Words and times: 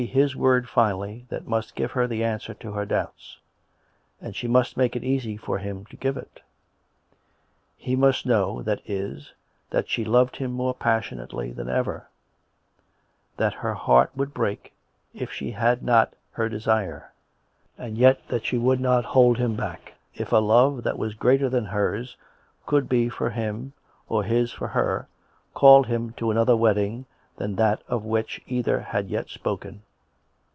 his 0.07 0.35
word 0.35 0.67
finally 0.67 1.25
that 1.29 1.47
must 1.47 1.75
give 1.75 1.91
her 1.91 2.07
the 2.07 2.23
answer 2.23 2.55
to 2.55 2.71
her 2.71 2.87
doubts; 2.87 3.37
and 4.19 4.35
she 4.35 4.47
must 4.47 4.75
make 4.75 4.95
it 4.95 5.03
easy 5.03 5.37
for 5.37 5.59
him 5.59 5.85
to 5.85 5.95
give 5.95 6.17
it. 6.17 6.39
He 7.77 7.95
must 7.95 8.25
know, 8.25 8.63
that 8.63 8.81
is, 8.87 9.31
that 9.69 9.87
she 9.91 10.03
loved 10.03 10.37
him 10.37 10.51
more 10.53 10.73
passion 10.73 11.19
ately 11.19 11.55
than 11.55 11.69
ever, 11.69 12.07
that 13.37 13.53
her 13.53 13.75
heart 13.75 14.09
would 14.15 14.33
break 14.33 14.73
if 15.13 15.31
she 15.31 15.51
had 15.51 15.83
not 15.83 16.15
her 16.31 16.49
desire; 16.49 17.11
and 17.77 17.95
yet 17.95 18.27
that 18.29 18.43
she 18.43 18.57
would 18.57 18.79
not 18.79 19.05
hold 19.05 19.37
him 19.37 19.55
back 19.55 19.93
if 20.15 20.31
a 20.31 20.37
love 20.37 20.81
that 20.81 20.97
was 20.97 21.13
greater 21.13 21.47
than 21.47 21.65
hers 21.65 22.17
could 22.65 22.89
be 22.89 23.07
for 23.07 23.29
him 23.29 23.71
or 24.09 24.23
his 24.23 24.51
for 24.51 24.69
her, 24.69 25.07
called 25.53 25.85
him 25.85 26.09
to 26.13 26.31
another 26.31 26.57
wedding 26.57 27.05
than 27.37 27.55
that 27.55 27.83
of 27.87 28.03
which 28.03 28.41
either 28.47 28.79
had 28.79 29.07
yet 29.07 29.29
spoken. 29.29 29.79